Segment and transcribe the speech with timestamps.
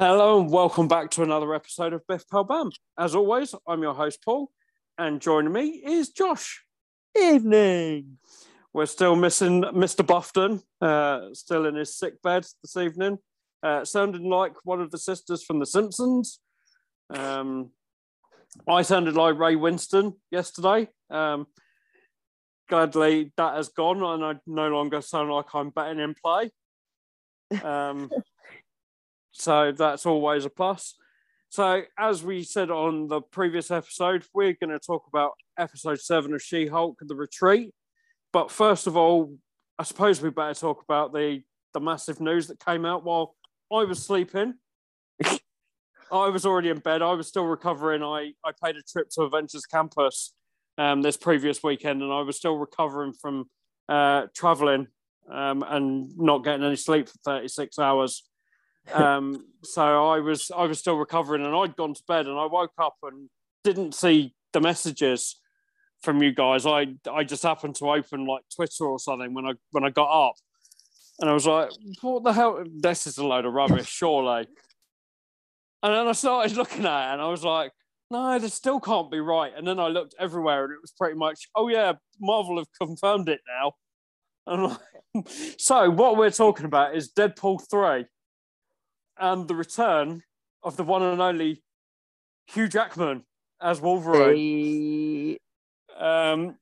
[0.00, 2.70] Hello and welcome back to another episode of Biff Pal Bam.
[2.96, 4.48] As always, I'm your host Paul,
[4.96, 6.62] and joining me is Josh.
[7.20, 8.18] Evening.
[8.72, 10.06] We're still missing Mr.
[10.06, 13.18] Buffton, uh, still in his sick bed this evening.
[13.60, 16.38] Uh, sounded like one of the sisters from The Simpsons.
[17.10, 17.72] Um,
[18.68, 20.90] I sounded like Ray Winstone yesterday.
[21.10, 21.48] Um,
[22.68, 26.52] gladly that has gone, and I no longer sound like I'm betting in play.
[27.64, 28.10] Um,
[29.38, 30.94] so that's always a plus.
[31.50, 36.34] So, as we said on the previous episode, we're going to talk about episode seven
[36.34, 37.72] of She Hulk, The Retreat.
[38.32, 39.34] But first of all,
[39.78, 43.34] I suppose we better talk about the, the massive news that came out while
[43.72, 44.54] I was sleeping.
[45.24, 47.00] I was already in bed.
[47.00, 48.02] I was still recovering.
[48.02, 50.34] I, I paid a trip to Avengers Campus
[50.76, 53.48] um, this previous weekend, and I was still recovering from
[53.88, 54.88] uh, traveling
[55.30, 58.27] um, and not getting any sleep for 36 hours.
[58.92, 62.46] Um, so I was I was still recovering, and I'd gone to bed, and I
[62.46, 63.28] woke up and
[63.64, 65.40] didn't see the messages
[66.02, 66.66] from you guys.
[66.66, 70.28] I I just happened to open like Twitter or something when I when I got
[70.28, 70.34] up,
[71.20, 72.64] and I was like, "What the hell?
[72.80, 74.46] This is a load of rubbish, surely."
[75.82, 77.72] And then I started looking at it, and I was like,
[78.10, 81.16] "No, this still can't be right." And then I looked everywhere, and it was pretty
[81.16, 83.72] much, "Oh yeah, Marvel have confirmed it now."
[84.46, 84.78] Like,
[85.58, 88.06] so what we're talking about is Deadpool three
[89.20, 90.22] and the return
[90.62, 91.62] of the one and only
[92.46, 93.24] Hugh Jackman
[93.60, 94.36] as Wolverine.
[94.36, 95.38] Hey.
[95.98, 96.56] Um,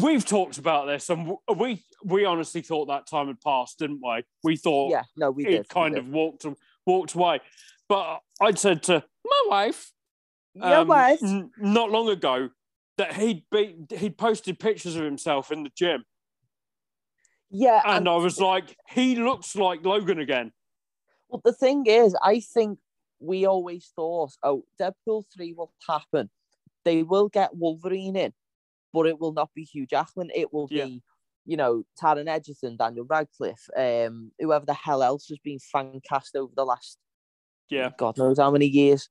[0.00, 4.22] we've talked about this, and we we honestly thought that time had passed, didn't we?
[4.42, 5.68] We thought Yeah, no, we did.
[5.68, 6.46] kind we of walked
[6.86, 7.40] walked away.
[7.88, 9.90] But I'd said to my wife,
[10.54, 10.62] did.
[10.64, 11.22] Um, wife.
[11.22, 12.50] n- not long ago,
[12.98, 16.04] that he'd be he'd posted pictures of himself in the gym,
[17.50, 20.52] Yeah, and and I was like, he looks like Logan again.
[21.30, 22.78] Well, the thing is, I think
[23.20, 26.30] we always thought, oh, Deadpool 3 will happen.
[26.84, 28.32] They will get Wolverine in,
[28.92, 30.30] but it will not be Hugh Jackman.
[30.34, 30.86] It will Yeah.
[30.86, 31.02] be,
[31.44, 36.36] you know, Taron Egerton, Daniel Radcliffe, um, whoever the hell else has been fan cast
[36.36, 36.98] over the last
[37.68, 39.08] Yeah, God knows how many years.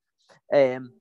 [0.54, 0.92] Um,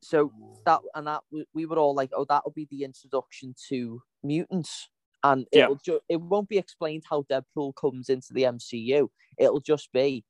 [0.00, 0.32] so
[0.64, 4.88] that and that we- we were all like, oh, that'll be the introduction to mutants,
[5.24, 5.64] and Yeah.
[5.64, 9.10] it'll ju- it won't be explained how Deadpool comes into the MCU.
[9.38, 10.24] It'll just be,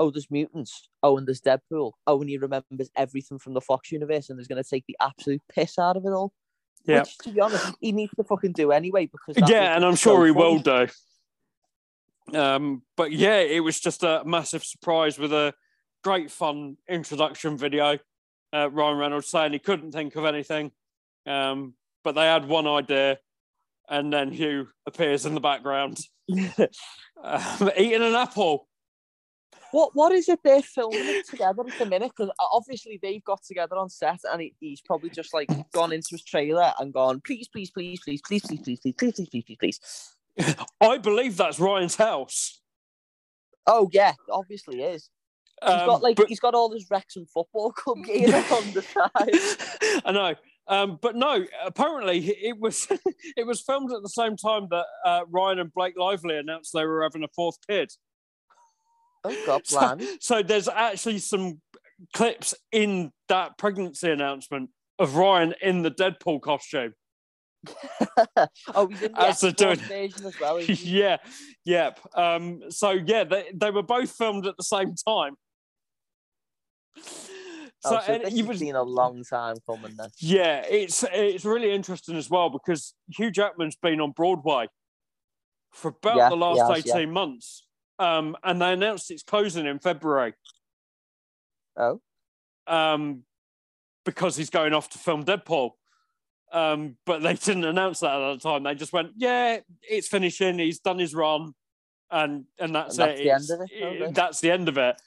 [0.00, 0.88] oh, there's mutants.
[1.02, 1.92] Oh, and there's Deadpool.
[2.06, 4.96] Oh, and he remembers everything from the Fox universe, and is going to take the
[5.00, 6.32] absolute piss out of it all.
[6.84, 7.00] Yeah.
[7.00, 10.16] Which, to be honest, he needs to fucking do anyway because yeah, and I'm so
[10.16, 10.44] sure he funny.
[10.44, 12.38] will do.
[12.38, 15.52] Um, but yeah, it was just a massive surprise with a
[16.02, 17.98] great fun introduction video.
[18.52, 20.72] Uh, Ryan Reynolds saying he couldn't think of anything,
[21.26, 23.18] um, but they had one idea,
[23.88, 26.00] and then Hugh appears in the background
[27.22, 28.66] um, eating an apple.
[29.72, 32.12] What what is it they're filming together at the minute?
[32.16, 36.08] Because obviously they've got together on set, and he, he's probably just like gone into
[36.12, 39.44] his trailer and gone, please, please, please, please, please, please, please, please, please, please, please,
[39.44, 39.56] please,
[40.38, 40.66] please.
[40.80, 42.60] I believe that's Ryan's house.
[43.66, 45.10] Oh yeah, obviously is.
[45.62, 48.82] He's Um, got like but- he's got all his Wrexham football club gear on the
[48.82, 50.02] side.
[50.04, 50.34] I know.
[50.66, 52.86] Um, but no, apparently it was
[53.36, 56.84] it was filmed at the same time that uh, Ryan and Blake Lively announced they
[56.86, 57.90] were having a fourth kid.
[59.24, 60.00] Oh God, So, plan.
[60.20, 61.60] so there's actually some
[62.14, 66.94] clips in that pregnancy announcement of Ryan in the Deadpool costume.
[68.74, 70.60] oh, he's in the As they're doing- version as well.
[70.62, 71.18] yeah,
[71.64, 72.00] yep.
[72.14, 75.34] Um, so yeah, they, they were both filmed at the same time.
[77.82, 80.08] Oh, so and this you has was- been a long time coming then.
[80.18, 84.68] Yeah, it's it's really interesting as well because Hugh Jackman's been on Broadway
[85.72, 86.96] for about Yeah, the last has, yeah.
[86.96, 87.66] eighteen months,
[88.00, 90.32] um, and they announced it's closing in February
[91.76, 92.00] Oh,
[92.66, 93.22] um,
[94.04, 95.72] because he's going off to film Deadpool.
[96.52, 98.64] Um, but they didn't announce that at the time.
[98.64, 100.58] They just went, "Yeah, it's finishing.
[100.58, 101.54] He's done his run,
[102.10, 103.24] and and that's, And that's it.
[103.24, 103.60] the end of
[104.00, 104.14] it?
[104.14, 105.00] That's the end of it."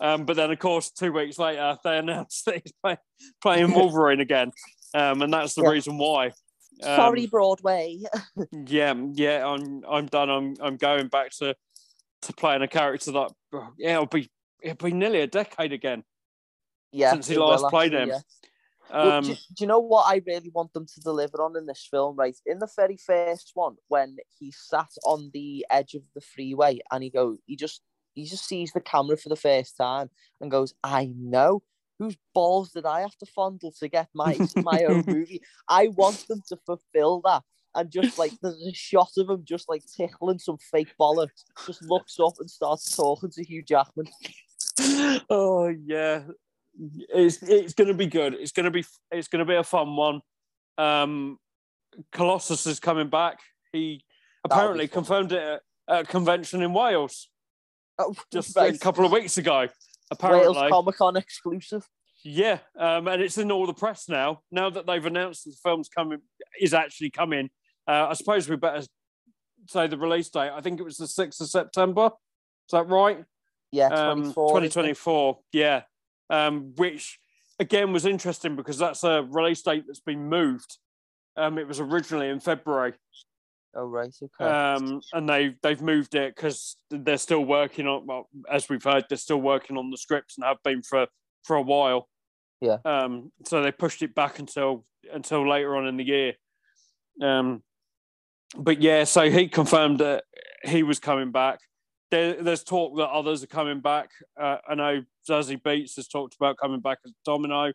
[0.00, 2.98] Um, but then, of course, two weeks later, they announced that he's play,
[3.42, 4.52] playing Wolverine again,
[4.94, 5.70] um, and that's the Yeah.
[5.70, 6.26] reason why.
[6.26, 6.32] Um,
[6.82, 7.98] sorry, Broadway.
[8.66, 10.30] Yeah, yeah, I'm I'm done.
[10.30, 11.56] I'm I'm going back to
[12.36, 13.32] playing a character that
[13.78, 14.30] yeah, it'll be
[14.62, 16.04] it'll be nearly a decade again.
[16.92, 18.08] yeah, since he last played him.
[18.08, 18.20] yeah.
[18.90, 21.66] Well, Um, do, do you know what I really want them to deliver on in
[21.66, 22.16] this film?
[22.16, 26.80] Right, in the very first one, when he sat on the edge of the freeway
[26.90, 27.82] and he go, he just
[28.14, 31.62] he just sees the camera for the first time and goes, "I know
[31.98, 35.40] whose balls did I have to fondle to get my my own movie?
[35.68, 37.42] I want them to fulfill that."
[37.74, 41.82] And just like there's a shot of him just like tickling some fake bollocks, just
[41.82, 44.06] looks up and starts talking to Hugh Jackman.
[45.30, 46.22] oh yeah,
[47.14, 48.34] it's it's going to be good.
[48.34, 50.20] It's going to be it's to be a fun one.
[50.78, 51.38] Um,
[52.12, 53.38] Colossus is coming back.
[53.72, 54.04] He
[54.44, 57.28] apparently confirmed it at, at a convention in Wales
[57.98, 58.74] Oh, just right.
[58.74, 59.68] a couple of weeks ago.
[60.10, 61.88] Apparently, Wales Comic Con exclusive.
[62.24, 64.40] yeah, um, and it's in all the press now.
[64.50, 66.20] Now that they've announced that the film's coming,
[66.60, 67.50] is actually coming.
[67.86, 68.82] Uh, I suppose we better
[69.68, 70.50] say the release date.
[70.54, 72.06] I think it was the sixth of September.
[72.06, 73.24] Is that right?
[73.72, 74.44] Yeah, um, 24.
[74.62, 75.38] isn't 2024.
[75.52, 75.82] Yeah,
[76.30, 77.18] um, which
[77.58, 80.78] again was interesting because that's a release date that's been moved.
[81.36, 82.94] Um, it was originally in February,
[83.74, 84.14] Oh, right.
[84.22, 84.44] Okay.
[84.44, 88.06] um, and they they've moved it because they're still working on.
[88.06, 91.08] Well, as we've heard, they're still working on the scripts and have been for
[91.42, 92.08] for a while.
[92.60, 92.78] Yeah.
[92.84, 96.34] Um, so they pushed it back until until later on in the year.
[97.20, 97.62] Um,
[98.56, 100.24] but yeah, so he confirmed that
[100.64, 101.58] he was coming back.
[102.10, 104.10] There, there's talk that others are coming back.
[104.40, 107.72] Uh, I know Zazie Beetz has talked about coming back as Domino.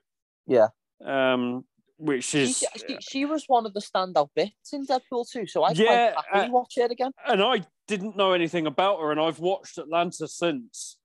[0.48, 0.68] Yeah.
[1.06, 1.66] Um,
[1.98, 5.72] which is she, she was one of the standout bits in Deadpool 2, so I
[5.72, 7.12] Yeah, quite happily uh, watch it again.
[7.28, 10.98] and I didn't know anything about her, and I've watched Atlanta since.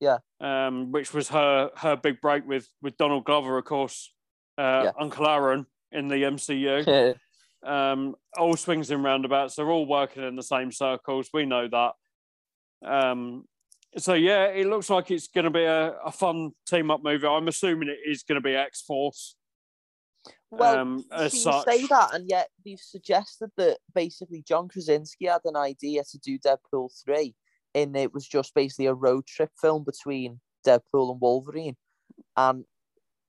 [0.00, 0.18] Yeah.
[0.40, 4.12] Um, which was her her big break with with Donald Glover, of course,
[4.58, 4.90] uh, Yeah.
[4.98, 7.14] Uncle Aaron in the MCU.
[7.64, 9.56] um, all swings and roundabouts.
[9.56, 11.30] They're all working in the same circles.
[11.32, 11.92] We know that.
[12.86, 13.44] Um,
[13.96, 17.26] so yeah, it looks like it's going to be a, a fun team up movie.
[17.26, 19.36] I'm assuming it is going to be X Force.
[20.50, 21.64] well, um, as you such.
[21.64, 26.38] say that, and yet they've suggested that basically John Krasinski had an idea to do
[26.38, 27.34] Deadpool 3,
[27.74, 31.76] and it was just basically a road trip film between Deadpool and Wolverine.
[32.36, 32.64] And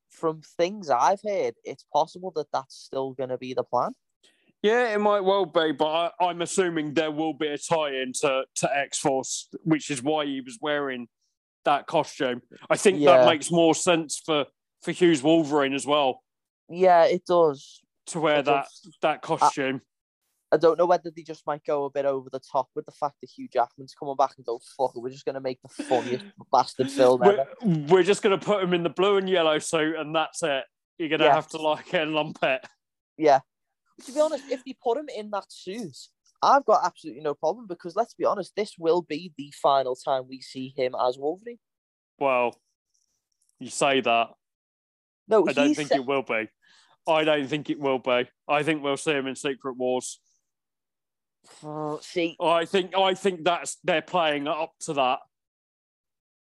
[0.10, 3.92] from things I've heard, it's possible that that's still going to be the plan.
[4.66, 5.86] Yeah, it might well be, but
[6.20, 10.26] I, I'm assuming there will be a tie-in to, to X Force, which is why
[10.26, 11.08] he was wearing
[11.66, 12.42] that costume.
[12.70, 13.18] I think Yeah.
[13.18, 14.46] that makes more sense for
[14.82, 16.22] for Hugh's Wolverine as well
[16.70, 17.82] Yeah, it does.
[18.08, 18.98] to wear It that does.
[19.04, 19.82] that costume.
[20.52, 22.92] I don't know whether they just might go a bit over the top with the
[22.92, 25.60] fact that Hugh Jackman's coming back and go, fuck it, we're just going to make
[25.62, 27.46] the funniest bastard film ever.
[27.64, 30.42] we're, we're just going to put him in the blue and yellow suit, and that's
[30.44, 30.64] it.
[30.98, 31.36] You're going to Yeah.
[31.36, 32.62] have to like it and lump it.
[33.18, 33.40] Yeah.
[34.06, 35.96] To be honest, if they put him in that suit,
[36.42, 40.24] I've got absolutely no problem because let's be honest, this will be the final time
[40.28, 41.60] we see him as Wolverine.
[42.20, 42.60] Well,
[43.60, 44.30] you say that.
[45.28, 46.50] No, I don't think it will be.
[47.08, 48.30] I don't think it will be.
[48.48, 50.20] I think we'll see him in Secret Wars.
[51.64, 55.20] Oh, see, I think I think that's they're playing up to that.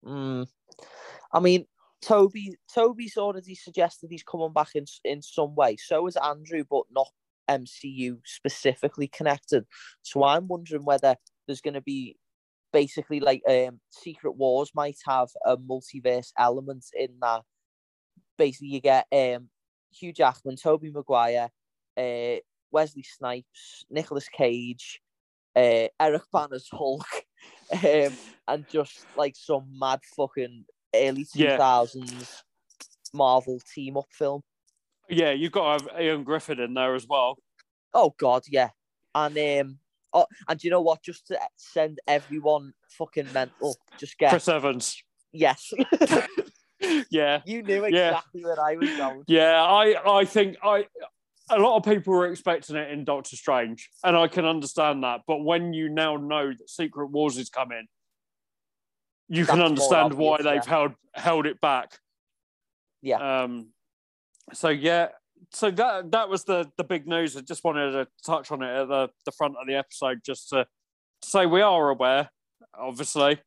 [0.05, 0.47] mm,
[1.33, 1.65] I mean,
[2.01, 5.77] Tobey, Tobey's already suggested he's coming back in in some way.
[5.77, 7.09] So is Andrew, but not
[7.49, 9.65] MCU specifically connected.
[10.01, 11.15] So I'm wondering whether
[11.47, 12.17] there's going to be
[12.71, 17.43] basically like um Secret Wars might have a multiverse element in that.
[18.37, 19.49] Basically, you get um
[19.91, 21.49] Hugh Jackman, Tobey Maguire,
[21.97, 22.35] uh,
[22.71, 25.01] Wesley Snipes, Nicolas Cage,
[25.55, 27.05] uh, Eric Bana's Hulk,
[27.71, 28.13] um,
[28.47, 33.17] and just like some mad fucking early two thousands Yeah.
[33.17, 34.41] Marvel team up film.
[35.09, 37.37] Yeah, you've got to have Ioan Gruffudd in there as well.
[37.93, 38.69] Oh god, yeah.
[39.13, 39.77] And um
[40.13, 41.03] oh and do you know what?
[41.03, 45.01] Just to send everyone fucking mental, just get Chris Evans.
[45.31, 45.71] yes.
[47.09, 48.09] Yeah, you knew Yeah.
[48.09, 49.23] exactly where I was going.
[49.27, 49.63] yeah.
[49.63, 50.85] I I think I
[51.49, 55.21] a lot of people were expecting it in Doctor Strange, and I can understand that.
[55.25, 57.85] But when you now know that Secret Wars is coming,
[59.29, 61.97] you can That's more understand why they've held held it back.
[63.01, 63.43] Yeah.
[63.43, 63.69] Um.
[64.51, 65.09] So yeah.
[65.51, 67.37] So that that was the the big news.
[67.37, 70.49] I just wanted to touch on it at the the front of the episode, just
[70.49, 70.65] to
[71.23, 72.29] say we are aware.
[72.77, 73.39] Obviously,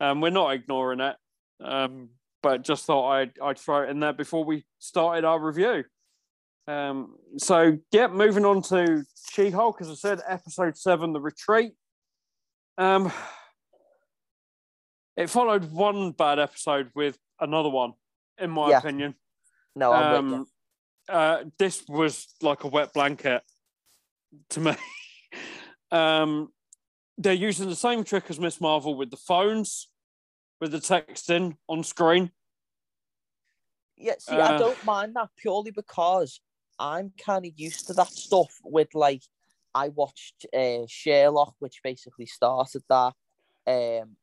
[0.00, 1.16] um, we're not ignoring it.
[1.62, 2.10] Um,
[2.42, 5.84] but just thought I'd I'd throw it in there before we started our review.
[6.66, 11.72] Um, so yeah, moving on to She-Hulk, as I said, episode seven, The Retreat.
[12.78, 13.12] Um,
[15.16, 17.92] it followed one bad episode with another one,
[18.38, 18.78] in my Yeah.
[18.78, 19.14] opinion.
[19.76, 20.36] No, I'm with you.
[20.38, 20.46] Um,
[21.08, 23.42] uh, this was like a wet blanket
[24.50, 24.72] to me.
[25.90, 26.48] um,
[27.18, 29.88] they're using the same trick as Miss Marvel with the phones,
[30.60, 32.30] with the texting on screen.
[33.96, 36.40] Yeah, see, I Uh, don't mind that purely because
[36.78, 38.60] I'm kind of used to that stuff.
[38.64, 39.22] With like,
[39.74, 43.14] I watched uh, Sherlock, which basically started that.
[43.66, 44.16] Um,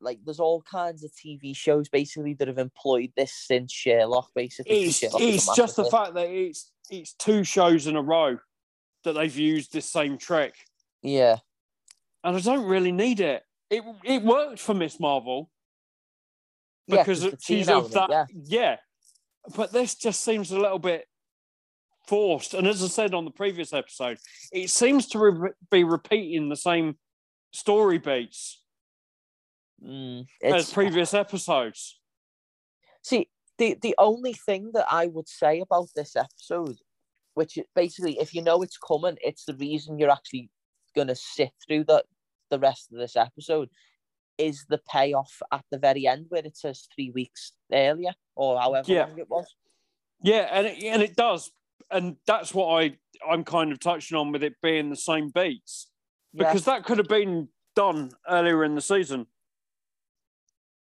[0.00, 4.30] like, there's all kinds of TV shows basically that have employed this since Sherlock.
[4.34, 8.38] Basically, It's, Sherlock it's just the fact that it's it's two shows in a row
[9.04, 10.54] that they've used this same trick,
[11.02, 11.36] Yeah,
[12.24, 13.42] and I don't really need it.
[13.70, 15.50] It it worked for Miss Marvel.
[16.86, 18.10] Yeah, the she's of that.
[18.10, 18.76] element, Yeah.
[19.56, 21.06] But this just seems a little bit
[22.06, 22.54] forced.
[22.54, 24.18] And as I said on the previous episode,
[24.52, 26.96] it seems to re- be repeating the same
[27.52, 28.62] story beats
[29.84, 32.00] Mm, as previous episodes.
[33.02, 33.28] see,
[33.58, 36.76] the, the only thing that I would say about this episode,
[37.34, 40.50] which is basically, if you know it's coming, it's the reason you're actually
[40.94, 42.04] going to sit through the,
[42.50, 43.68] the rest of this episode,
[44.38, 48.92] is the payoff at the very end where it says three weeks earlier or however
[48.92, 49.06] Yeah.
[49.06, 49.54] long it was.
[50.22, 51.50] Yeah, and it, and it does,
[51.90, 55.90] and that's what I I'm kind of touching on with it being the same beats
[56.34, 56.44] Yeah.
[56.48, 59.26] because that could have been done earlier in the season.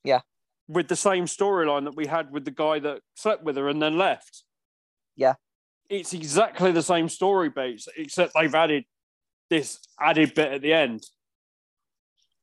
[0.05, 0.21] Yeah.
[0.69, 3.81] with the same storyline that we had with the guy that slept with her and
[3.81, 4.45] then left.
[5.17, 5.35] Yeah.
[5.89, 8.85] it's exactly the same story beats, except they've added
[9.51, 11.03] this added bit at the end.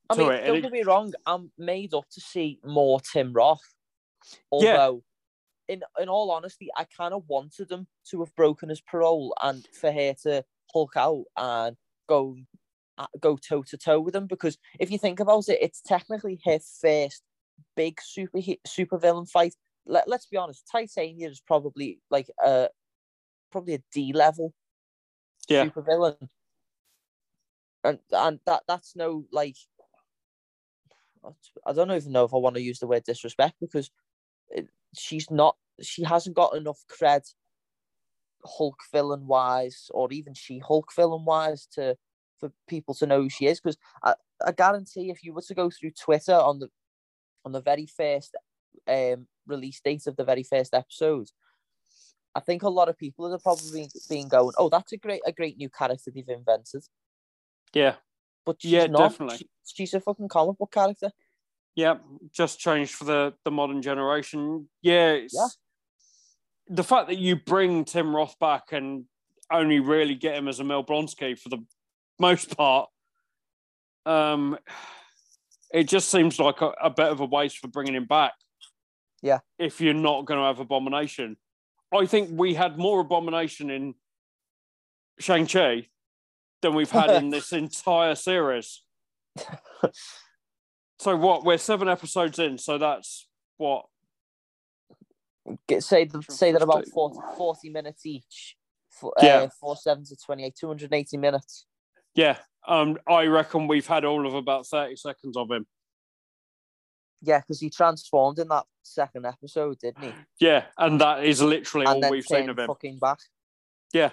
[0.08, 3.32] I to mean, it, don't get me wrong, I'm made up to see more Tim
[3.32, 3.60] Roth.
[4.24, 4.38] Yeah.
[4.52, 5.02] Although,
[5.68, 9.66] in in all honesty, I kind of wanted him to have broken his parole and
[9.72, 11.76] for her to hulk out and
[12.08, 12.36] go
[12.98, 14.26] uh, go toe to toe with him.
[14.26, 17.22] Because if you think about it, it's technically her first
[17.76, 19.54] big super super villain fight.
[19.86, 22.68] Let, let's be honest, Titania is probably like a
[23.50, 24.54] probably a D level
[25.48, 25.64] Yeah.
[25.64, 26.16] super villain.
[27.82, 29.56] And and that that's no like
[31.66, 33.90] I don't even know if I want to use the word disrespect because
[34.50, 37.22] it, she's not she hasn't got enough cred
[38.44, 41.96] Hulk villain wise or even she Hulk villain wise to
[42.38, 44.14] for people to know who she is because I,
[44.44, 46.68] I guarantee if you were to go through Twitter on the
[47.44, 48.36] on the very first
[48.88, 51.28] um release date of the very first episode
[52.34, 55.32] I think a lot of people are probably been going oh that's a great a
[55.32, 56.84] great new character they've invented
[57.74, 57.96] Yeah,
[58.46, 59.10] but she's Yeah, not.
[59.10, 59.38] definitely.
[59.38, 61.10] She- she's a fucking comic book character
[61.76, 61.98] yeah,
[62.32, 64.68] just changed for the the modern generation.
[64.82, 65.46] Yeah, it's, Yeah.
[66.66, 69.04] the fact that you bring Tim Roth back and
[69.52, 71.64] only really get him as Emil Blonsky for the
[72.18, 72.90] most part.
[74.04, 74.58] Um,
[75.72, 78.32] it just seems like a, a bit of a waste for bringing him back.
[79.22, 79.40] Yeah.
[79.58, 81.36] If you're not going to have Abomination,
[81.94, 83.94] I think we had more Abomination in
[85.18, 85.88] Shang Chi
[86.62, 88.82] than we've had in this entire series.
[91.00, 91.44] So what?
[91.46, 93.86] We're seven episodes in, so that's what
[95.66, 98.56] Get, say th- say that about 40, 40 minutes each.
[98.90, 99.36] For, Yeah.
[99.36, 101.64] uh, four seven to 28, 280 minutes.
[102.14, 102.36] Yeah,
[102.66, 105.66] um, I reckon we've had all of about thirty seconds of him.
[107.22, 110.14] Yeah, because he transformed in that second episode, didn't he?
[110.40, 112.66] Yeah, and that is literally and all we've seen of him.
[112.66, 113.18] fucking back.
[113.92, 114.10] Yeah,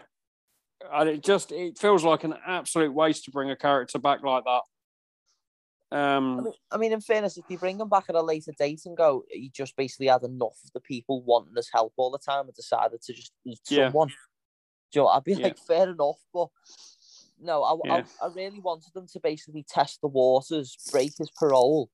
[0.92, 4.44] and it just it feels like an absolute waste to bring a character back like
[4.44, 4.62] that.
[5.90, 8.52] I Um, mean, I mean, in fairness, if you bring him back at a later
[8.60, 12.12] date and go, he just basically had enough of the people wanting his help all
[12.12, 13.88] the time and decided to just eat Yeah.
[13.88, 14.10] someone.
[14.92, 15.46] Do you know, I'd be Yeah.
[15.48, 16.50] like, fair enough, but
[17.40, 18.04] no, I, Yeah.
[18.22, 21.90] I, I really wanted them to basically test the waters, break his parole,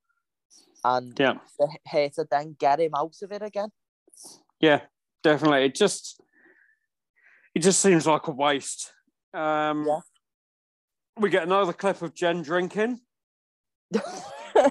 [0.83, 3.69] and yeah, for her to then get him out of it again.
[4.59, 4.81] yeah,
[5.23, 5.65] definitely.
[5.65, 6.19] It just
[7.55, 8.93] it just seems like a waste.
[9.33, 9.99] Um, Yeah.
[11.17, 12.99] We get another clip of Jen drinking.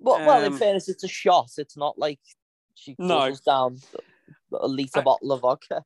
[0.00, 1.50] But well, in Um, fairness, it's a shot.
[1.58, 2.20] It's not like
[2.76, 3.34] she No.
[3.44, 3.80] down
[4.52, 5.82] a liter I- bottle of vodka.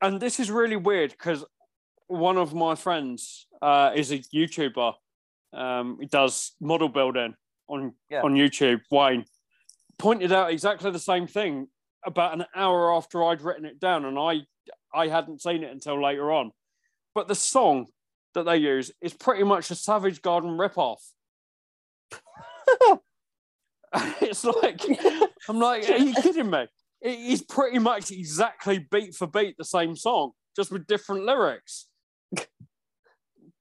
[0.00, 1.44] and this is really weird because
[2.08, 4.94] one of my friends uh, is a YouTuber.
[5.52, 7.34] Um, he does model building
[7.68, 8.22] on Yeah.
[8.22, 8.80] on YouTube.
[8.90, 9.24] Wayne
[9.98, 11.68] pointed out exactly the same thing
[12.04, 14.46] about an hour after I'd written it down, and I
[14.94, 16.52] I hadn't seen it until later on.
[17.14, 17.86] But the song
[18.34, 20.98] that they use is pretty much a Savage Garden ripoff.
[24.20, 24.80] it's like
[25.48, 26.66] I'm like, are you kidding me?
[27.00, 31.86] It is pretty much exactly beat for beat the same song, just with different lyrics.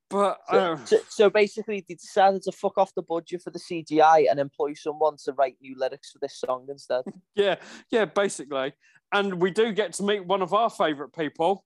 [0.07, 3.59] But So, uh, so, so basically, they decided to fuck off the budget for the
[3.59, 7.03] CGI and employ someone to write new lyrics for this song instead.
[7.35, 7.55] yeah,
[7.89, 8.73] yeah, basically.
[9.11, 11.65] And we do get to meet one of our favourite people,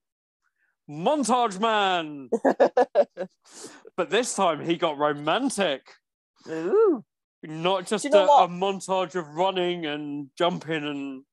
[0.89, 2.29] Montage Man.
[3.97, 5.81] But this time he got romantic,
[6.47, 7.03] Ooh.
[7.43, 11.23] not just you know a, a montage of running and jumping and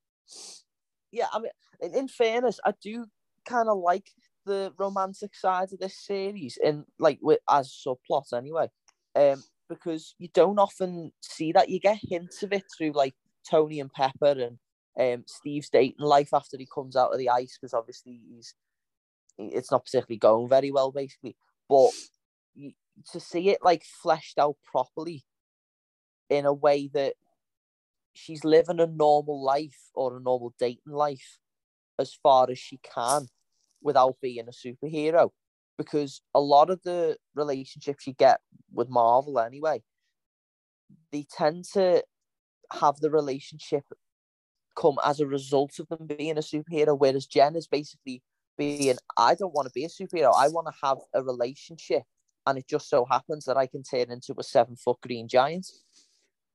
[1.12, 3.06] Yeah, I mean, in fairness, I do
[3.44, 4.10] kind of like
[4.46, 8.68] the romantic side of this series, in like with as subplot anyway,
[9.14, 11.68] um, because you don't often see that.
[11.68, 13.14] You get hints of it through like
[13.48, 14.58] Tony and Pepper and
[14.98, 18.54] um, Steve's dating life after he comes out of the ice, because obviously he's
[19.38, 21.36] it's not particularly going very well, basically.
[21.68, 21.90] But
[22.54, 22.72] you,
[23.12, 25.24] to see it like fleshed out properly
[26.30, 27.14] in a way that
[28.14, 31.38] she's living a normal life or a normal dating life
[31.98, 33.28] as far as she can
[33.86, 35.30] without being a superhero.
[35.78, 38.40] Because a lot of the relationships you get
[38.72, 39.82] with Marvel anyway,
[41.12, 42.02] they tend to
[42.72, 43.84] have the relationship
[44.76, 48.22] come as a result of them being a superhero, whereas Jen is basically
[48.58, 50.32] being, I don't want to be a superhero.
[50.36, 52.02] I want to have a relationship.
[52.46, 55.66] And it just so happens that I can turn into a seven foot green giant.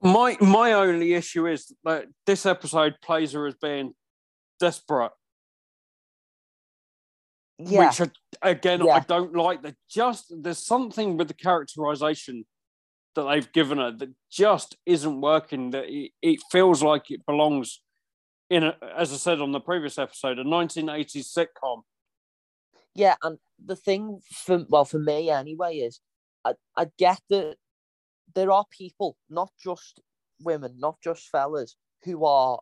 [0.01, 3.93] My my only issue is that this episode plays her as being
[4.59, 5.11] desperate.
[7.65, 7.89] Yeah.
[7.89, 8.09] Which
[8.41, 8.95] again Yeah.
[8.95, 9.61] I don't like.
[9.61, 12.45] That just there's something with the characterization
[13.15, 15.71] that they've given her that just isn't working.
[15.71, 17.81] That it, it feels like it belongs
[18.49, 21.81] in a, as I said on the previous episode, a 1980s sitcom.
[22.93, 26.01] Yeah, and the thing for well for me anyway is
[26.43, 27.55] I, I get that
[28.33, 30.01] there are people, not just
[30.41, 32.59] women, not just fellas, who are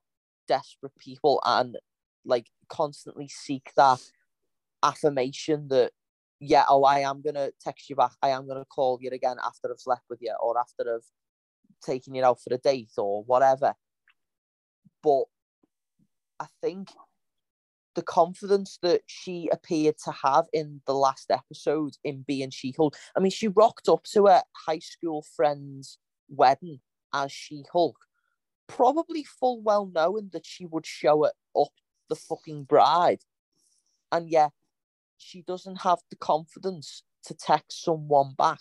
[0.47, 1.77] desperate people and
[2.25, 3.99] like constantly seek that
[4.83, 5.91] affirmation that
[6.39, 9.69] yeah, oh I am gonna text you back, I am gonna call you again after
[9.69, 11.05] I've slept with you or after I've
[11.85, 13.73] taken you out for a date or whatever.
[15.03, 15.23] But
[16.39, 16.89] I think
[17.95, 22.95] the confidence that she appeared to have in the last episode in being She Hulk.
[23.15, 25.97] I mean, she rocked up to her high school friend's
[26.29, 26.79] wedding
[27.13, 27.97] as She Hulk,
[28.67, 31.73] probably full well knowing that she would show it up
[32.07, 33.21] the fucking bride.
[34.11, 34.51] And yet,
[35.19, 38.59] she doesn't have the confidence to text someone back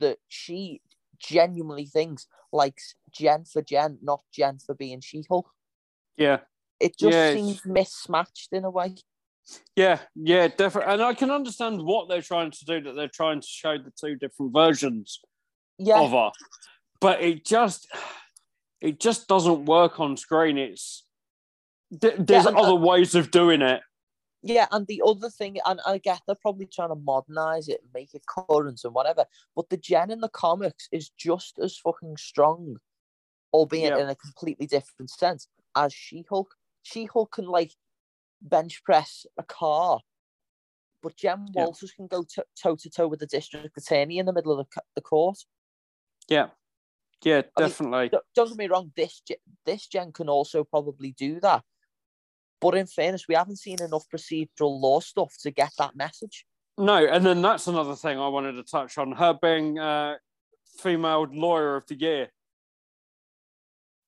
[0.00, 0.80] that she
[1.18, 5.48] genuinely thinks likes Jen for Jen, not Jen for being She Hulk.
[6.16, 6.38] Yeah,
[6.80, 8.96] It just Yeah, seems mismatched in a way.
[9.76, 10.92] yeah, yeah, definitely.
[10.92, 12.80] And I can understand what they're trying to do.
[12.80, 15.20] That they're trying to show the two different versions
[15.78, 16.30] Yeah, of her,
[17.00, 17.86] but it just
[18.80, 20.56] it just doesn't work on screen.
[20.58, 21.04] It's
[21.90, 23.82] there's and- uh, other ways of doing it.
[24.46, 27.90] Yeah, and the other thing, and I get they're probably trying to modernize it and
[27.94, 29.24] make it current and whatever,
[29.56, 32.76] but the Jen in the comics is just as fucking strong,
[33.54, 34.02] albeit Yeah.
[34.02, 36.54] in a completely different sense, as She Hulk.
[36.82, 37.72] She Hulk can like
[38.42, 40.00] bench press a car,
[41.00, 41.64] but Jen Yeah.
[41.64, 42.22] Walters can go
[42.54, 45.38] toe to toe with the district attorney in the middle of the, the court.
[46.28, 46.50] Yeah,
[47.22, 48.08] yeah, I mean, definitely.
[48.10, 51.64] Don't- Don't get me wrong, this Gen- this Jen can also probably do that.
[52.64, 56.46] But in fairness, we haven't seen enough procedural law stuff to get that message.
[56.78, 59.12] No, and then that's another thing I wanted to touch on.
[59.12, 60.14] Her being uh,
[60.80, 62.28] female lawyer of the year.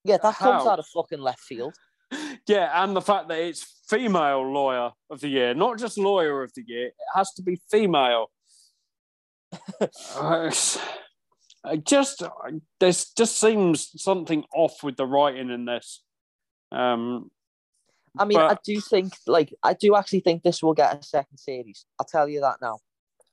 [0.05, 1.75] Yeah, that comes out of fucking left field.
[2.47, 6.53] Yeah, and the fact that it's female lawyer of the year, not just lawyer of
[6.55, 6.87] the year.
[6.87, 8.31] It has to be female.
[10.17, 10.53] Uh,
[11.65, 12.23] I just
[12.79, 16.05] there's just seems something off with the writing in this.
[16.71, 17.31] Um,
[18.19, 21.39] I mean, I do think, like, I do actually think this will get a second
[21.39, 21.87] series.
[21.99, 22.79] I'll tell you that now.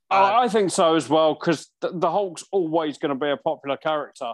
[0.10, 3.38] I I think so as well because the, the Hulk's always going to be a
[3.38, 4.34] popular character.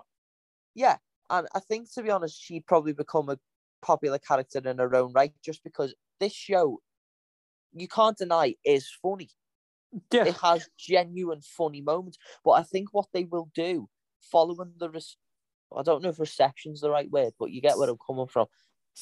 [0.75, 0.97] Yeah,
[1.29, 3.39] and I think to be honest, she'd probably become a
[3.81, 6.79] popular character in her own right, just because this show,
[7.73, 9.29] you can't deny, is funny.
[10.11, 12.17] Yeah, It has genuine funny moments.
[12.43, 13.89] But I think what they will do,
[14.21, 15.17] following the, res-
[15.75, 18.47] I don't know if reception's the right word, but you get where I'm coming from.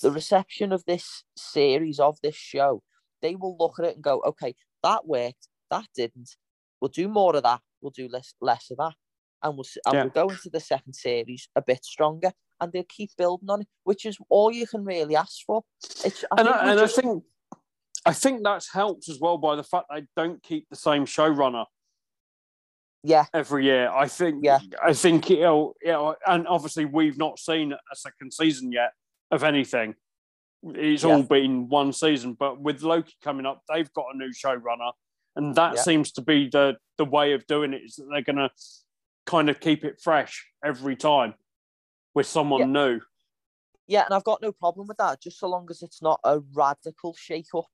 [0.02, 2.84] The reception of this series of this show,
[3.22, 6.36] they will look at it and go, okay, that worked, that didn't.
[6.80, 7.62] We'll do more of that.
[7.82, 8.94] We'll do less less of that,
[9.44, 10.04] and we'll and Yeah.
[10.04, 13.68] we'll go into the second series a bit stronger, and they'll keep building on it,
[13.84, 15.64] which is all you can really ask for.
[16.06, 17.24] It's I and think I, and just- I think
[18.06, 21.66] I think that's helped as well by the fact they don't keep the same showrunner
[23.04, 23.90] yeah, every year.
[23.90, 24.60] I think Yeah.
[24.82, 28.92] I think it'll, it'll and obviously we've not seen a second season yet
[29.32, 29.96] of anything.
[30.64, 31.16] It's Yeah.
[31.16, 34.94] all been one season, but with Loki coming up, they've got a new showrunner,
[35.36, 35.82] and that Yeah.
[35.82, 37.84] seems to be the the way of doing it.
[37.84, 38.50] Is that they're going to
[39.28, 41.36] kind of keep it fresh every time
[42.16, 42.66] with someone Yeah.
[42.66, 43.02] new.
[43.90, 46.40] yeah, and I've got no problem with that, just so long as it's not a
[46.40, 47.68] radical shake up.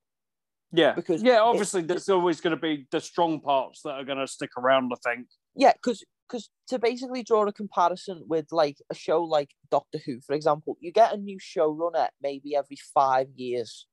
[0.71, 4.17] Yeah, Because yeah, obviously there's always going to be the strong parts that are going
[4.19, 4.91] to stick around.
[4.93, 5.27] I think.
[5.55, 10.21] Yeah, because because to basically draw a comparison with like a show like Doctor Who,
[10.21, 13.87] for example, you get a new showrunner maybe every five years.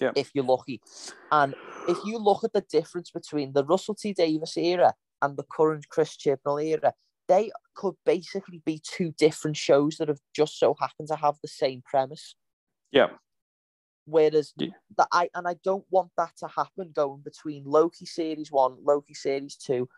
[0.00, 0.12] Yeah.
[0.14, 0.80] If you're lucky.
[1.32, 1.54] And
[1.88, 5.88] if you look at the difference between the Russell T Davies era and the current
[5.88, 6.92] Chris Chibnall era,
[7.26, 11.48] they could basically be two different shows that have just so happened to have the
[11.48, 12.36] same premise.
[12.92, 13.08] Yeah.
[14.04, 14.68] Whereas Yeah.
[14.96, 19.14] that I and I don't want that to happen going between Loki series one, Loki
[19.14, 19.88] series two,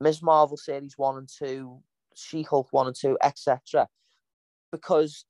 [0.00, 0.22] Ms.
[0.22, 1.82] Marvel series one and two,
[2.14, 3.88] She Hulk one and two, etc.
[4.70, 5.24] Because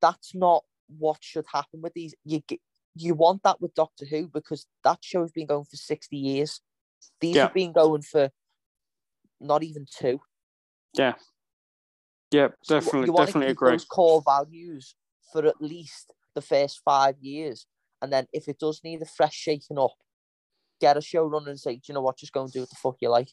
[0.00, 0.64] that's not
[0.98, 2.14] what should happen with these.
[2.24, 2.60] You get,
[2.94, 6.60] you want that with Doctor Who because that show's been going for 60 years.
[7.20, 7.42] These Yeah.
[7.44, 8.30] have been going for
[9.40, 10.20] not even two.
[10.94, 11.14] Yeah.
[12.32, 13.70] Yeah, So you- definitely, definitely agree.
[13.72, 14.96] Those core values
[15.32, 17.66] for at least the first five years,
[18.02, 19.94] and then if it does need a fresh shaking up,
[20.80, 22.76] get a showrunner and say, "Do you know what, just go and do what the
[22.76, 23.28] fuck you like.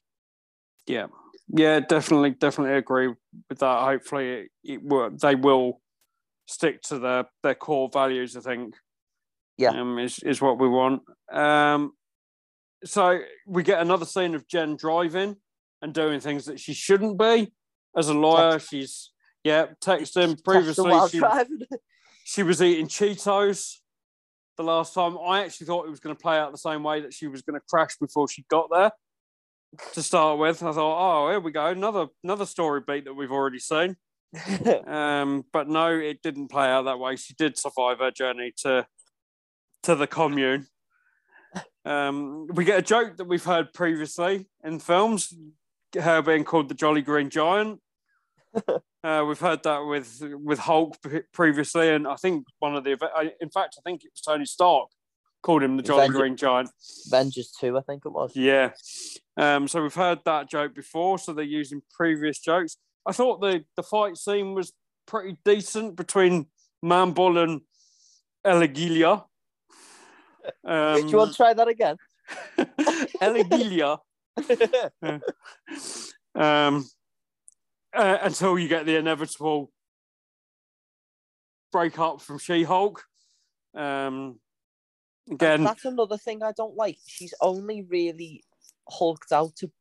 [0.87, 1.07] Yeah,
[1.47, 3.83] yeah, definitely, definitely agree with that.
[3.83, 5.81] Hopefully, it, it will, they will
[6.47, 8.35] stick to their their core values.
[8.37, 8.75] I think.
[9.57, 9.69] Yeah.
[9.69, 11.03] um, is is what we want.
[11.31, 11.91] Um,
[12.83, 15.37] so we get another scene of Jen driving
[15.81, 17.53] and doing things that she shouldn't be.
[17.95, 19.11] As a lawyer, she's
[19.43, 20.89] yeah texting Text previously.
[20.89, 21.21] while She,
[22.23, 23.77] she was eating Cheetos
[24.57, 25.17] the last time.
[25.17, 27.41] I actually thought it was going to play out the same way that she was
[27.41, 28.91] going to crash before she got there.
[29.93, 33.31] To start with, I thought, oh, here we go, another another story beat that we've
[33.31, 33.95] already seen.
[34.87, 37.15] Um, but no, it didn't play out that way.
[37.15, 38.85] She did survive her journey to
[39.83, 40.67] to the commune.
[41.85, 45.33] Um, we get a joke that we've heard previously in films,
[45.99, 47.79] her being called the Jolly Green Giant.
[49.03, 52.91] Uh, we've heard that with with Hulk pre- previously, and I think one of the
[53.41, 54.89] in fact I think it was Tony Stark
[55.41, 56.69] called him the Avenger- Green Giant.
[57.07, 58.35] Avengers 2, I think it was.
[58.35, 58.71] Yeah.
[59.35, 62.77] Um, so we've heard that joke before, so they're using previous jokes.
[63.05, 64.71] I thought the the fight scene was
[65.05, 66.47] pretty decent between
[66.83, 67.61] Manbull and
[68.45, 69.25] Elegilia.
[70.65, 71.97] Um, Do you want to try that again?
[73.21, 73.99] Elegilia.
[76.35, 76.85] um,
[77.93, 79.71] uh, until you get the inevitable
[81.71, 83.03] break up from She-Hulk.
[83.75, 84.39] Um,
[85.29, 86.97] again, That's another thing I don't like.
[87.05, 88.43] She's only really
[88.89, 89.71] hulked out to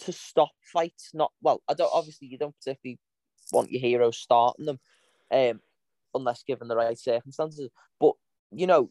[0.00, 1.10] to stop fights.
[1.14, 1.62] Not well.
[1.68, 1.90] I don't.
[1.92, 2.98] Obviously, you don't particularly
[3.52, 4.78] want your heroes starting them,
[5.30, 5.60] um,
[6.14, 7.70] unless given the right circumstances.
[7.98, 8.12] But
[8.52, 8.90] you know,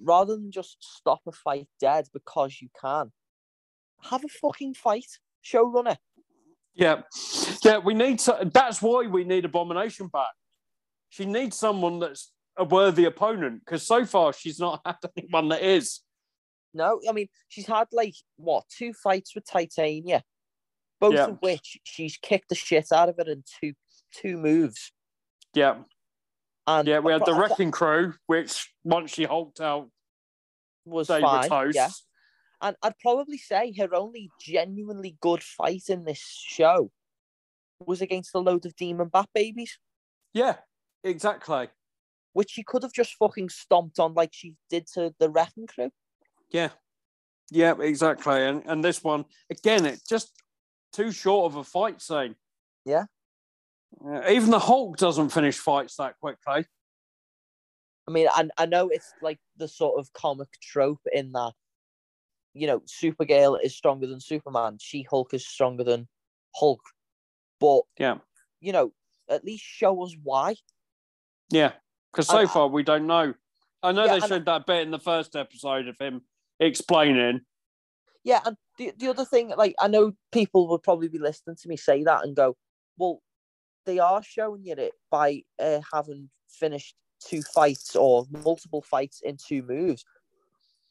[0.00, 3.10] rather than just stop a fight dead because you can,
[4.02, 5.18] have a fucking fight.
[5.44, 5.96] Showrunner.
[6.78, 7.02] Yeah,
[7.64, 8.48] yeah, we need to.
[8.54, 10.28] That's why we need Abomination back.
[11.10, 15.62] She needs someone that's a worthy opponent because so far she's not had anyone that
[15.62, 16.00] is.
[16.72, 20.22] No, I mean she's had like what two fights with Titania,
[21.00, 21.26] both Yeah.
[21.26, 23.72] of which she's kicked the shit out of it in two
[24.14, 24.92] two moves.
[25.54, 25.78] Yeah,
[26.68, 29.88] And yeah, we had the Wrecking Crew, which once she hulked out,
[30.84, 31.42] was they fine.
[31.42, 31.74] were toast.
[31.76, 31.88] Yeah,
[32.60, 36.90] and I'd probably say her only genuinely good fight in this show
[37.86, 39.78] was against a load of demon bat babies,
[40.32, 40.56] yeah,
[41.04, 41.68] exactly.
[42.32, 45.90] which she could have just fucking stomped on like she did to the Wrecking Crew.
[46.50, 46.70] Yeah,
[47.50, 48.42] yeah, exactly.
[48.44, 50.32] And and this one again, it just
[50.92, 52.34] too short of a fight scene.
[52.84, 53.04] Yeah.
[54.28, 56.66] Even the Hulk doesn't finish fights that quickly.
[58.06, 61.52] I mean, I, I know it's like the sort of comic trope in that,
[62.54, 66.08] you know, Supergirl is stronger than Superman, She Hulk is stronger than
[66.54, 66.80] Hulk.
[67.60, 68.18] But, Yeah.
[68.60, 68.92] you know,
[69.28, 70.56] at least show us why.
[71.50, 71.72] Yeah,
[72.12, 73.34] because so And far we don't know.
[73.82, 76.22] I know Yeah, they showed that bit in the first episode of him
[76.60, 77.40] explaining.
[78.24, 81.68] Yeah, and the, the other thing, like, I know people would probably be listening to
[81.68, 82.56] me say that and go,
[82.96, 83.22] well,
[83.86, 89.36] they are showing you it by uh, having finished two fights or multiple fights in
[89.36, 90.04] two moves.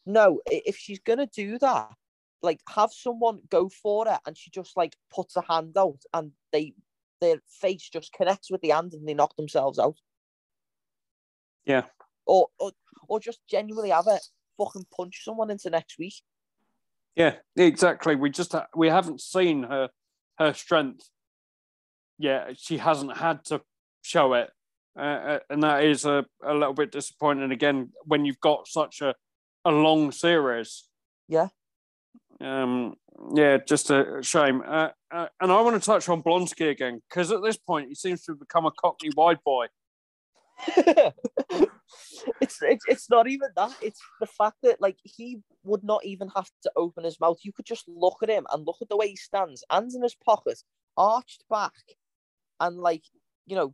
[0.07, 1.91] No, if she's to do that,
[2.41, 6.31] like, have someone go for it and she just, like, puts a hand out and
[6.51, 6.73] they
[7.19, 9.97] their face just connects with the hand and they knock themselves out.
[11.65, 11.85] Yeah.
[12.25, 12.71] Or, or,
[13.07, 14.21] or just genuinely have it
[14.57, 16.15] fucking punch someone into next week.
[17.15, 18.15] Yeah, exactly.
[18.15, 19.89] We just ha- we haven't seen her
[20.37, 21.09] her strength.
[22.19, 23.61] Yeah, she hasn't had to
[24.03, 24.51] show it,
[24.95, 27.51] uh, uh, and that is a, a little bit disappointing.
[27.51, 29.15] Again, when you've got such a
[29.67, 30.85] a long series.
[31.27, 31.47] Yeah.
[32.41, 32.95] Um.
[33.33, 34.61] Yeah, just a shame.
[34.65, 37.95] Uh, uh, and I want to touch on Blonsky again because at this point he
[37.95, 39.65] seems to have become a Cockney wide boy.
[42.41, 43.71] it's, it's it's not even that.
[43.81, 47.39] It's the fact that like he would not even have to open his mouth.
[47.43, 50.03] You could just look at him and look at the way he stands, hands in
[50.03, 50.63] his pockets,
[50.95, 51.73] arched back,
[52.59, 53.03] and like
[53.45, 53.73] you know,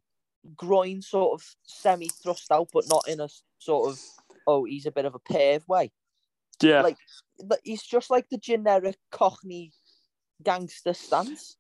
[0.56, 3.30] groin sort of semi thrust out, but not in a
[3.60, 4.00] sort of
[4.48, 5.92] oh he's a bit of a perv way.
[6.62, 6.82] Yeah.
[6.82, 6.98] Like
[7.64, 9.72] he's just like the generic Cockney
[10.44, 11.58] gangster stance.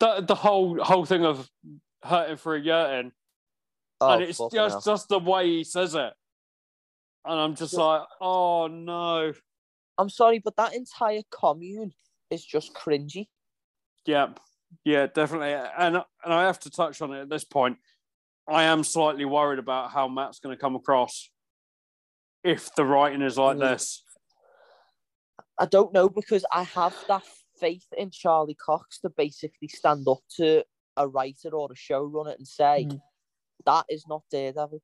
[0.00, 1.48] the the whole whole thing of
[2.02, 3.12] hurting for a yurtin.
[4.00, 6.12] Oh, and it's just just the way he says it,
[7.24, 9.32] and I'm just like, oh no,
[9.96, 11.92] I'm sorry, but that entire commune
[12.30, 13.28] is just cringy.
[14.04, 14.28] yeah,
[14.84, 17.78] yeah, definitely, and and I have to touch on it at this point.
[18.46, 21.30] I am slightly worried about how Matt's going to come across
[22.44, 23.60] if the writing is like Mm.
[23.70, 24.04] this.
[25.58, 27.24] I don't know because I have that
[27.58, 30.64] faith in Charlie Cox to basically stand up to
[30.96, 33.00] a writer or a showrunner and say Mm.
[33.64, 34.82] that is not Daredevil.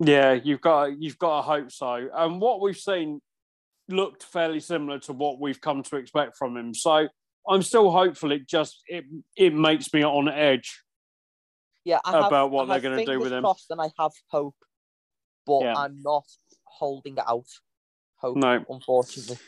[0.00, 2.08] Yeah, you've got you've got to hope so.
[2.12, 3.20] And what we've seen
[3.88, 6.74] looked fairly similar to what we've come to expect from him.
[6.74, 7.08] So
[7.46, 8.32] I'm still hopeful.
[8.32, 9.04] It just it
[9.36, 10.80] it makes me on edge.
[11.84, 13.42] Yeah, I have, About what I they're gonna do with him.
[13.42, 14.56] crossed And I have hope,
[15.44, 15.74] but Yeah.
[15.76, 16.24] I'm not
[16.78, 17.46] holding out
[18.16, 18.36] hope.
[18.36, 18.64] No.
[18.68, 19.38] unfortunately.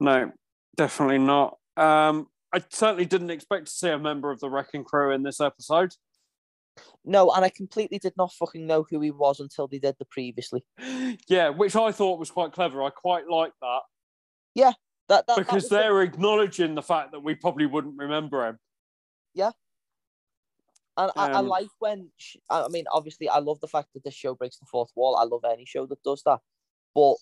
[0.00, 0.32] No,
[0.76, 1.58] definitely not.
[1.76, 5.40] Um, I certainly didn't expect to see a member of the Wrecking Crew in this
[5.40, 5.94] episode.
[7.04, 10.04] No, and I completely did not fucking know who he was until they did the
[10.06, 10.64] previously.
[11.28, 12.82] Yeah, which I thought was quite clever.
[12.82, 13.80] I quite like that
[14.54, 14.72] Yeah,
[15.08, 18.58] that that because the- they're acknowledging the fact that we probably wouldn't remember him.
[19.34, 19.50] Yeah,
[20.96, 23.92] and I, I Um, like when, sh I I mean, obviously, I love the fact
[23.94, 25.16] that this show breaks the fourth wall.
[25.16, 26.40] I love any show that does that.
[26.94, 27.16] But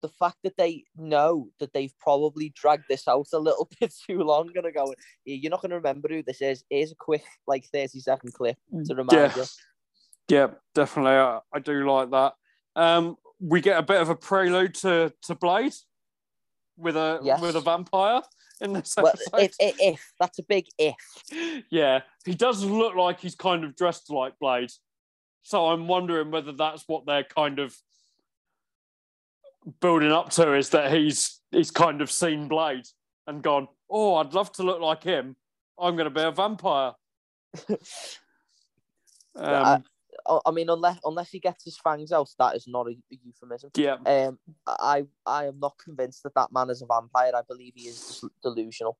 [0.00, 4.18] the fact that they know that they've probably dragged this out a little bit too
[4.22, 6.64] long and are going, "Yeah, you're not going to remember who this is.
[6.70, 8.56] Here's a quick, like, 30 second clip
[8.86, 9.36] to remind Yeah.
[9.36, 9.44] you.
[10.30, 11.12] Yeah, definitely.
[11.12, 12.34] I, I do like that.
[12.76, 15.72] Um, we get a bit of a prelude to, to Blade
[16.76, 17.40] with a Yes.
[17.40, 18.20] with a vampire
[18.60, 19.40] in this Well, episode.
[19.40, 20.94] if, if, if, that's a big if.
[21.70, 24.70] yeah, he does look like he's kind of dressed like Blade.
[25.42, 27.74] So I'm wondering whether that's what they're kind of
[29.80, 32.84] building up to is that he's he's kind of seen Blade
[33.26, 35.36] and gone, Oh, I'd love to look like him.
[35.78, 36.92] I'm gonna be a vampire.
[39.36, 39.84] I- Um,
[40.26, 43.18] I I mean, unless unless he gets his fangs out, that is not a, a
[43.24, 43.70] euphemism.
[43.76, 47.32] yeah, Um, I I am not convinced that that man is a vampire.
[47.34, 48.98] I believe he is delusional.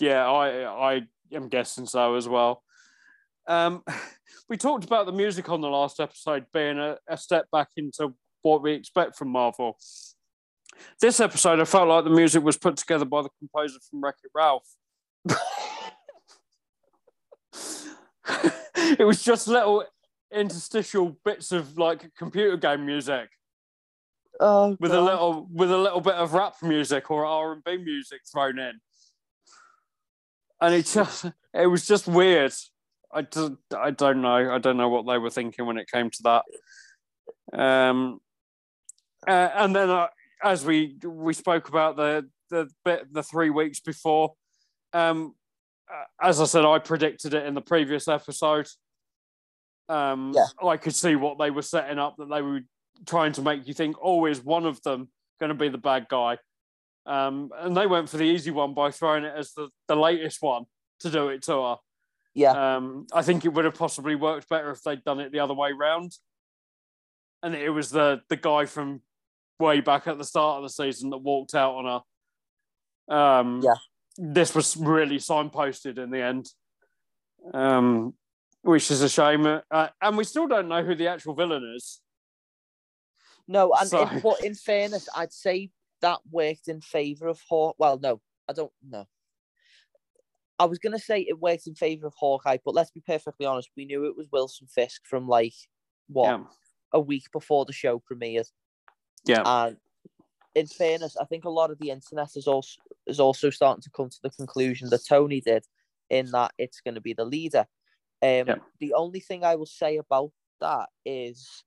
[0.00, 2.62] Yeah, I I am guessing so as well.
[3.46, 3.84] Um,
[4.48, 8.14] we talked about the music on the last episode being a, a step back into
[8.46, 9.76] what we expect from Marvel.
[11.00, 14.16] This episode, I felt like the music was put together by the composer from Wreck
[14.22, 14.68] It Ralph.
[18.98, 19.84] it was just little
[20.32, 23.28] interstitial bits of like computer game music
[24.38, 27.78] Oh, with a little with a little bit of rap music or R and B
[27.78, 28.72] music thrown in,
[30.60, 32.52] and it just it was just weird.
[33.12, 34.52] I don't, I don't know.
[34.52, 37.58] I don't know what they were thinking when it came to that.
[37.58, 38.20] Um,
[39.26, 40.08] uh, and then uh,
[40.42, 44.34] as we we spoke about the the bit the three weeks before,
[44.92, 45.34] um,
[45.90, 48.68] uh, as I said, I predicted it in the previous episode.
[49.88, 50.46] Um, Yeah.
[50.68, 52.60] I could see what they were setting up that they were
[53.06, 55.08] trying to make you think, oh, is one of them
[55.38, 56.38] going to be the bad guy?
[57.04, 60.42] Um, and they went for the easy one by throwing it as the, the latest
[60.42, 60.64] one
[61.00, 61.76] to do it to her.
[62.34, 65.38] Yeah, Um, I think it would have possibly worked better if they'd done it the
[65.40, 66.12] other way round.
[67.42, 69.02] And it was the the guy from
[69.58, 72.02] way back at the start of the season that walked out on
[73.08, 73.14] her.
[73.14, 73.74] Um, Yeah.
[74.18, 76.50] This was really signposted in the end,
[77.52, 78.16] um,
[78.62, 79.44] which is a shame.
[79.70, 82.00] Uh, and we still don't know who the actual villain is.
[83.48, 87.76] no, and So- in, but in fairness, I'd say that worked in favor of Hawk.
[87.78, 89.06] Well, no, I don't know.
[90.58, 93.70] I was gonna say it worked in favor of Hawkeye, but let's be perfectly honest.
[93.76, 95.54] We knew it was Wilson Fisk from like
[96.08, 96.44] what Yeah.
[96.92, 98.50] a week before the show premiered.
[99.26, 99.42] Yeah.
[99.44, 99.76] And
[100.54, 103.90] in fairness, I think a lot of the internet is also is also starting to
[103.90, 105.64] come to the conclusion that Tony did,
[106.10, 107.66] in that it's going to be the leader.
[108.22, 108.54] Um, Yeah.
[108.80, 111.64] The only thing I will say about that is,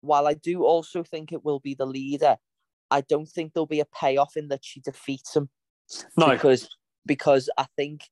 [0.00, 2.38] while I do also think it will be the leader,
[2.90, 5.50] I don't think there'll be a payoff in that she defeats him
[6.16, 6.30] No.
[6.30, 6.68] because
[7.04, 8.02] because I think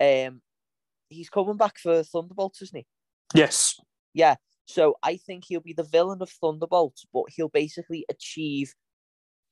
[0.00, 0.40] um
[1.10, 2.86] he's coming back for Thunderbolts, isn't he?
[3.34, 3.78] Yes.
[4.14, 4.36] Yeah.
[4.66, 8.74] So I think he'll be the villain of Thunderbolts, but he'll basically achieve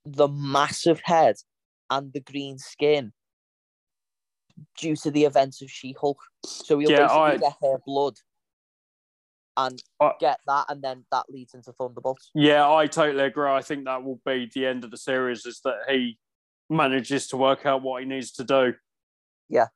[0.05, 1.37] the massive head
[1.91, 3.13] and the green skin
[4.79, 6.19] due to the events of She-Hulk.
[6.45, 8.15] So he'll Yeah, basically I- get her blood
[9.57, 12.31] and I- get that, and then that leads into Thunderbolts.
[12.35, 13.51] Yeah, I totally agree.
[13.51, 16.19] I think that will be the end of the series is that he
[16.69, 18.75] manages to work out what he needs to do.
[19.49, 19.67] Yeah.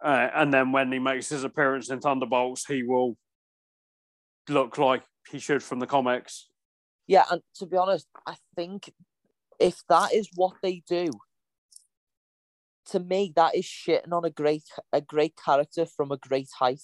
[0.00, 3.18] Uh, and then when he makes his appearance in Thunderbolts, he will
[4.48, 6.48] look like he should from the comics.
[7.06, 8.92] Yeah, and to be honest, I think
[9.58, 11.10] if that is what they do,
[12.86, 16.82] to me, that is shitting on a great a great character from a great height.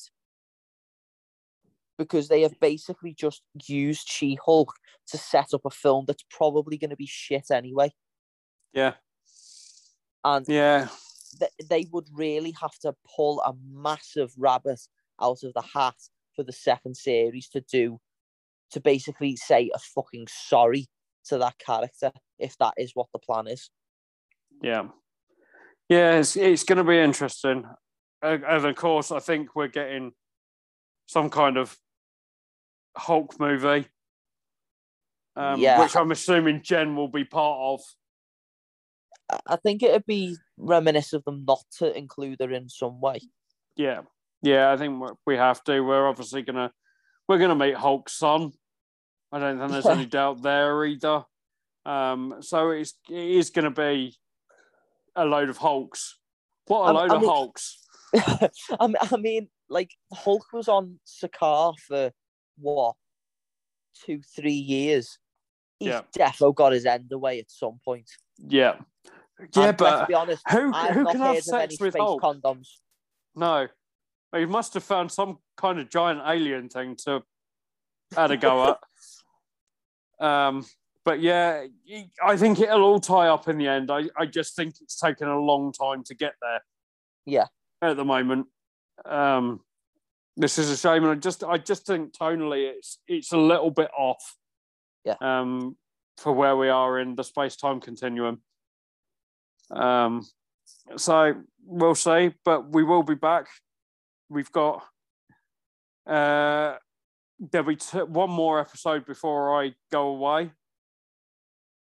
[1.98, 4.74] Because they have basically just used She Hulk
[5.08, 7.92] to set up a film that's probably going to be shit anyway.
[8.72, 8.94] Yeah.
[10.24, 10.88] And Yeah.
[11.38, 14.80] th- they would really have to pull a massive rabbit
[15.20, 15.96] out of the hat
[16.34, 18.00] for the second series to do
[18.70, 20.86] to basically say a fucking sorry
[21.26, 23.70] to that character if that is what the plan is.
[24.62, 24.88] Yeah.
[25.88, 27.64] Yeah, it's, it's going to be interesting.
[28.22, 30.12] And of course, I think we're getting
[31.06, 31.76] some kind of
[32.96, 33.88] Hulk movie,
[35.36, 35.80] um, yeah.
[35.80, 37.80] which I'm assuming Jen will be part of.
[39.46, 43.20] I think it'd be reminiscent of them not to include her in some way.
[43.76, 44.02] Yeah,
[44.42, 45.80] yeah, I think we have to.
[45.80, 46.72] We're obviously gonna
[47.28, 48.52] we're gonna meet Hulk's son.
[49.30, 51.24] I don't think there's any doubt there either.
[51.84, 54.16] Um, so it's it is going to be
[55.16, 56.18] a load of Hulks.
[56.66, 57.78] What a load I of mean, Hulks!
[58.80, 62.12] I mean, like Hulk was on Sakaar for
[62.58, 62.94] what
[64.04, 65.18] two, three years.
[65.78, 66.02] He's yeah.
[66.16, 68.08] defo got his end away at some point.
[68.38, 68.76] Yeah,
[69.56, 72.22] yeah, and but be honest, who I've who can have sex with Hulk?
[72.22, 72.68] Condoms.
[73.34, 73.66] No,
[74.34, 77.22] he must have found some kind of giant alien thing to
[78.14, 78.76] had a go
[80.20, 80.26] at.
[80.26, 80.64] Um,
[81.04, 81.66] but yeah,
[82.24, 83.90] I think it'll all tie up in the end.
[83.90, 86.60] I, I just think it's taken a long time to get there.
[87.26, 87.46] Yeah.
[87.80, 88.46] At the moment,
[89.04, 89.60] um,
[90.36, 93.70] this is a shame, and I just I just think tonally it's it's a little
[93.70, 94.36] bit off.
[95.04, 95.16] Yeah.
[95.20, 95.76] Um,
[96.18, 98.40] for where we are in the space time continuum.
[99.70, 100.24] Um,
[100.96, 103.48] so we'll see, but we will be back.
[104.32, 104.82] We've got
[106.06, 106.76] uh,
[107.38, 110.52] there'll be t- one more episode before I go away.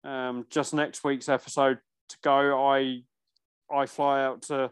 [0.04, 2.68] Um, just next week's episode to go.
[2.68, 3.04] I
[3.72, 4.72] I fly out to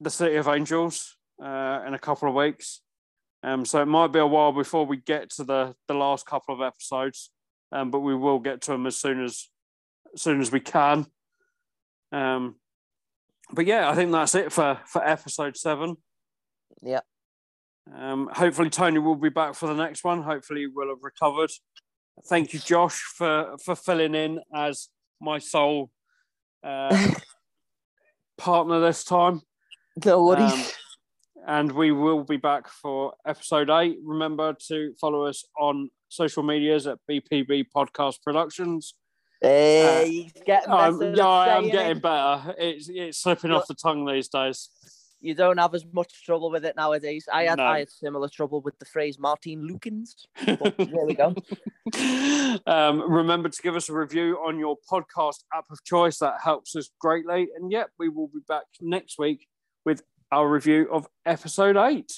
[0.00, 2.82] the City of Angels uh, in a couple of weeks.
[3.42, 6.54] Um, so it might be a while before we get to the the last couple
[6.54, 7.30] of episodes,
[7.72, 9.48] um, but we will get to them as soon as
[10.14, 11.06] as soon as we can.
[12.12, 12.56] Um,
[13.52, 15.96] but yeah, I think that's it for for episode seven.
[16.82, 17.00] Yeah.
[17.94, 20.22] Um, hopefully, Tony will be back for the next one.
[20.22, 21.50] Hopefully, we'll have recovered.
[22.28, 24.88] Thank you, Josh, for for filling in as
[25.20, 25.90] my sole
[26.64, 27.12] uh,
[28.38, 29.42] partner this time.
[30.04, 30.52] No worries.
[30.52, 30.64] Um,
[31.46, 33.98] and we will be back for episode eight.
[34.02, 38.94] Remember to follow us on social medias at BPB Podcast Productions.
[39.40, 41.12] Hey, uh, getting better.
[41.14, 42.02] yeah, I'm getting it.
[42.02, 42.54] better.
[42.58, 44.70] It's it's slipping off the tongue these days
[45.20, 47.28] you don't have as much trouble with it nowadays.
[47.32, 47.64] I had no.
[47.64, 50.26] I had similar trouble with the phrase Martin Lukens.
[50.44, 51.34] there we go.
[52.66, 56.18] Um, remember to give us a review on your podcast app of choice.
[56.18, 57.48] That helps us greatly.
[57.56, 59.46] And yet, we will be back next week
[59.84, 62.12] with our review of episode eight.